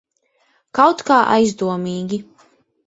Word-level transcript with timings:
Kaut 0.79 1.05
kā 1.11 1.21
aizdomīgi. 1.37 2.23